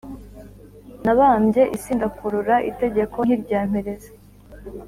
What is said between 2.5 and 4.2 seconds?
itegeko ntiryampereza